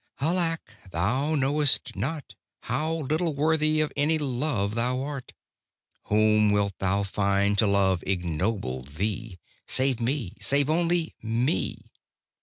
Alack, 0.19 0.71
thou 0.89 1.35
knowest 1.35 1.95
not 1.95 2.33
How 2.61 2.91
little 2.91 3.35
worthy 3.35 3.81
of 3.81 3.93
any 3.95 4.17
love 4.17 4.73
thou 4.73 4.99
art! 5.03 5.31
Whom 6.05 6.49
wilt 6.51 6.73
thou 6.79 7.03
find 7.03 7.55
to 7.59 7.67
love 7.67 8.03
ignoble 8.07 8.81
thee, 8.81 9.37
Save 9.67 9.99
Me, 10.01 10.35
save 10.39 10.71
only 10.71 11.13
Me? 11.21 11.91